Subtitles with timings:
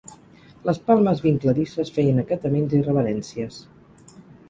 [0.69, 3.65] Les palmes vincladisses feien acataments i reverències…